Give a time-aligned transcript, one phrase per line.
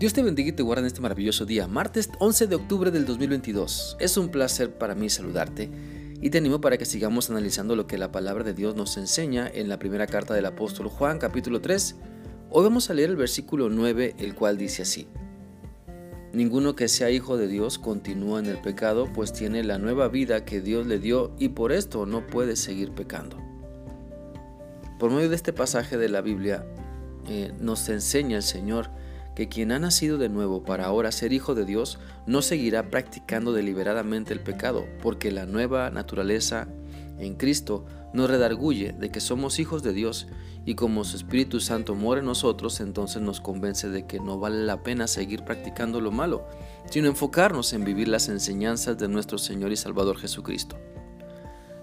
[0.00, 3.04] Dios te bendiga y te guarde en este maravilloso día, martes 11 de octubre del
[3.04, 3.98] 2022.
[4.00, 5.70] Es un placer para mí saludarte
[6.22, 9.46] y te animo para que sigamos analizando lo que la palabra de Dios nos enseña
[9.46, 11.96] en la primera carta del apóstol Juan, capítulo 3.
[12.48, 15.06] Hoy vamos a leer el versículo 9, el cual dice así.
[16.32, 20.46] Ninguno que sea hijo de Dios continúa en el pecado, pues tiene la nueva vida
[20.46, 23.36] que Dios le dio y por esto no puede seguir pecando.
[24.98, 26.64] Por medio de este pasaje de la Biblia
[27.28, 28.88] eh, nos enseña el Señor
[29.34, 33.52] que quien ha nacido de nuevo para ahora ser hijo de Dios no seguirá practicando
[33.52, 36.68] deliberadamente el pecado, porque la nueva naturaleza
[37.18, 40.26] en Cristo nos redarguye de que somos hijos de Dios
[40.64, 44.64] y como su Espíritu Santo mora en nosotros, entonces nos convence de que no vale
[44.64, 46.46] la pena seguir practicando lo malo,
[46.90, 50.76] sino enfocarnos en vivir las enseñanzas de nuestro Señor y Salvador Jesucristo.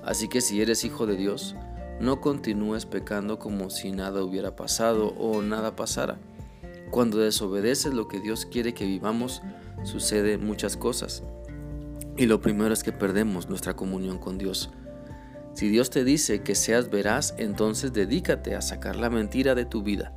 [0.03, 1.55] Así que si eres hijo de Dios,
[1.99, 6.19] no continúes pecando como si nada hubiera pasado o nada pasara.
[6.91, 9.41] Cuando desobedeces lo que Dios quiere que vivamos,
[9.83, 11.23] sucede muchas cosas.
[12.17, 14.71] Y lo primero es que perdemos nuestra comunión con Dios.
[15.53, 19.83] Si Dios te dice que seas veraz, entonces dedícate a sacar la mentira de tu
[19.83, 20.13] vida.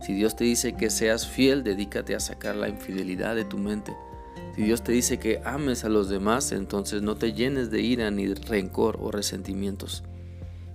[0.00, 3.96] Si Dios te dice que seas fiel, dedícate a sacar la infidelidad de tu mente.
[4.54, 8.10] Si Dios te dice que ames a los demás, entonces no te llenes de ira
[8.10, 10.04] ni rencor o resentimientos.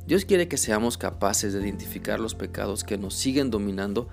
[0.07, 4.07] Dios quiere que seamos capaces de identificar los pecados que nos siguen dominando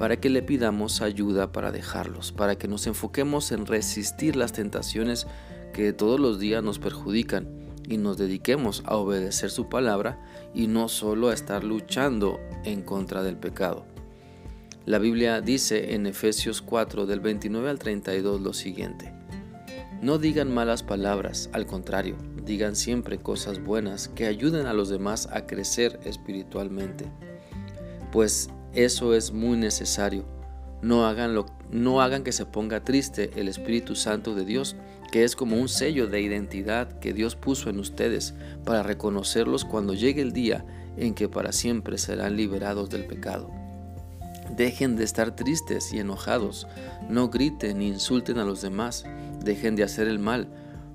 [0.00, 5.26] para que le pidamos ayuda para dejarlos, para que nos enfoquemos en resistir las tentaciones
[5.74, 7.46] que todos los días nos perjudican
[7.86, 10.18] y nos dediquemos a obedecer su palabra
[10.54, 13.84] y no solo a estar luchando en contra del pecado.
[14.86, 19.12] La Biblia dice en Efesios 4 del 29 al 32 lo siguiente.
[20.00, 25.28] No digan malas palabras, al contrario, digan siempre cosas buenas que ayuden a los demás
[25.30, 27.04] a crecer espiritualmente.
[28.12, 30.24] Pues eso es muy necesario.
[30.82, 31.34] No hagan,
[31.70, 34.76] no hagan que se ponga triste el Espíritu Santo de Dios,
[35.10, 38.34] que es como un sello de identidad que Dios puso en ustedes
[38.64, 40.64] para reconocerlos cuando llegue el día
[40.96, 43.50] en que para siempre serán liberados del pecado.
[44.56, 46.66] Dejen de estar tristes y enojados,
[47.08, 49.04] no griten ni insulten a los demás,
[49.44, 50.48] dejen de hacer el mal.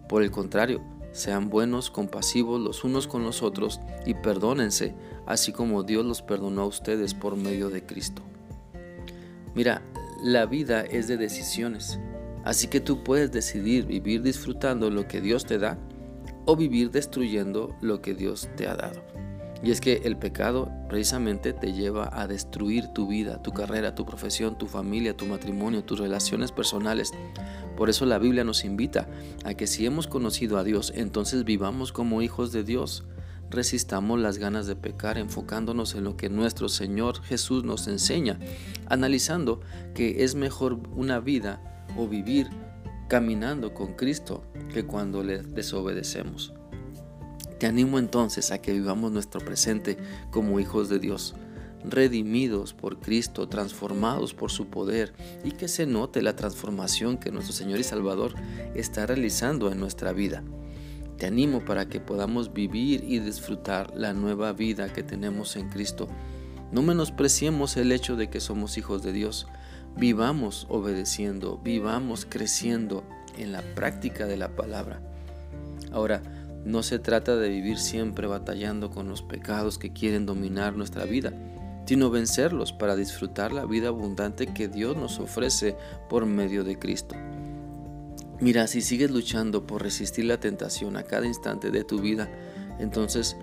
[0.09, 0.81] Por el contrario,
[1.15, 4.93] sean buenos, compasivos los unos con los otros y perdónense,
[5.25, 8.21] así como Dios los perdonó a ustedes por medio de Cristo.
[9.55, 9.81] Mira,
[10.21, 11.99] la vida es de decisiones,
[12.43, 15.79] así que tú puedes decidir vivir disfrutando lo que Dios te da
[16.43, 19.01] o vivir destruyendo lo que Dios te ha dado.
[19.65, 24.05] Y es que el pecado precisamente te lleva a destruir tu vida, tu carrera, tu
[24.05, 27.13] profesión, tu familia, tu matrimonio, tus relaciones personales.
[27.75, 29.07] Por eso la Biblia nos invita
[29.43, 33.05] a que si hemos conocido a Dios, entonces vivamos como hijos de Dios.
[33.49, 38.37] Resistamos las ganas de pecar enfocándonos en lo que nuestro Señor Jesús nos enseña,
[38.85, 39.61] analizando
[39.95, 42.49] que es mejor una vida o vivir
[43.07, 46.53] caminando con Cristo que cuando le desobedecemos.
[47.59, 49.97] Te animo entonces a que vivamos nuestro presente
[50.29, 51.35] como hijos de Dios,
[51.89, 57.53] redimidos por Cristo, transformados por su poder y que se note la transformación que nuestro
[57.53, 58.33] Señor y Salvador
[58.73, 60.43] está realizando en nuestra vida.
[61.17, 66.09] Te animo para que podamos vivir y disfrutar la nueva vida que tenemos en Cristo.
[66.73, 69.47] No menospreciemos el hecho de que somos hijos de Dios.
[69.95, 73.05] Vivamos obedeciendo, vivamos creciendo
[73.37, 74.99] en la práctica de la palabra.
[75.93, 76.22] Ahora,
[76.65, 81.31] no se trata de vivir siempre batallando con los pecados que quieren dominar nuestra vida,
[81.85, 85.77] sino vencerlos para disfrutar la vida abundante que Dios nos ofrece
[86.09, 87.15] por medio de Cristo.
[88.41, 92.29] Mira, si sigues luchando por resistir la tentación a cada instante de tu vida,
[92.79, 93.37] entonces,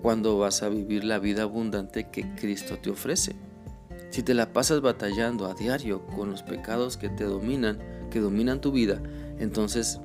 [0.00, 3.34] ¿cuándo vas a vivir la vida abundante que Cristo te ofrece?
[4.10, 7.78] Si te la pasas batallando a diario con los pecados que te dominan,
[8.10, 9.02] que dominan tu vida,
[9.38, 10.00] entonces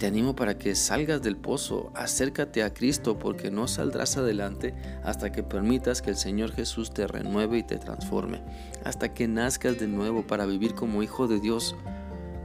[0.00, 4.74] te animo para que salgas del pozo, acércate a Cristo porque no saldrás adelante
[5.04, 8.42] hasta que permitas que el Señor Jesús te renueve y te transforme,
[8.82, 11.76] hasta que nazcas de nuevo para vivir como hijo de Dios,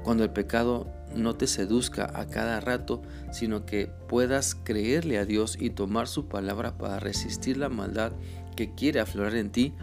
[0.04, 5.56] cuando el pecado no te seduzca a cada rato, sino que puedas creerle a Dios
[5.57, 8.12] y tomar su palabra para resistir la maldad
[8.57, 9.74] que quiere aflorar en ti,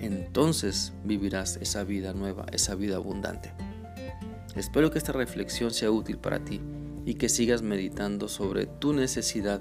[0.00, 3.52] entonces vivirás esa vida nueva, esa vida abundante.
[4.56, 6.60] Espero que esta reflexión sea útil para ti
[7.04, 9.60] y que sigas meditando sobre tu necesidad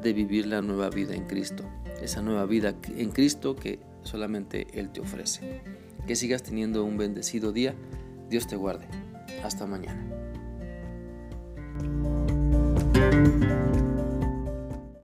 [0.00, 1.64] de vivir la nueva vida en Cristo,
[2.02, 5.62] esa nueva vida en Cristo que solamente Él te ofrece.
[6.06, 7.74] Que sigas teniendo un bendecido día.
[8.28, 8.86] Dios te guarde.
[9.42, 10.04] Hasta mañana.